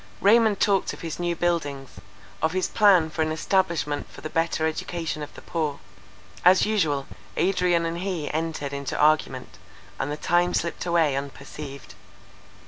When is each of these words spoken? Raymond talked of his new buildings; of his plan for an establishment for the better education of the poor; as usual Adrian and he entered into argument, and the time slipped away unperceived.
Raymond 0.19 0.59
talked 0.59 0.93
of 0.93 1.01
his 1.01 1.19
new 1.19 1.35
buildings; 1.35 1.99
of 2.41 2.53
his 2.53 2.67
plan 2.67 3.11
for 3.11 3.21
an 3.21 3.31
establishment 3.31 4.09
for 4.09 4.21
the 4.21 4.31
better 4.31 4.65
education 4.65 5.21
of 5.21 5.31
the 5.35 5.43
poor; 5.43 5.79
as 6.43 6.65
usual 6.65 7.05
Adrian 7.37 7.85
and 7.85 7.99
he 7.99 8.27
entered 8.33 8.73
into 8.73 8.97
argument, 8.97 9.59
and 9.99 10.11
the 10.11 10.17
time 10.17 10.55
slipped 10.55 10.87
away 10.87 11.15
unperceived. 11.15 11.93